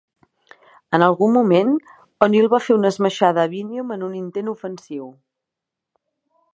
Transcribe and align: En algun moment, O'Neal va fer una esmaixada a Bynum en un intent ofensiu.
En 0.97 1.03
algun 1.07 1.35
moment, 1.35 1.69
O'Neal 2.27 2.49
va 2.55 2.61
fer 2.69 2.79
una 2.79 2.93
esmaixada 2.95 3.45
a 3.47 3.53
Bynum 3.55 3.95
en 3.99 4.09
un 4.11 4.19
intent 4.25 4.53
ofensiu. 4.59 5.11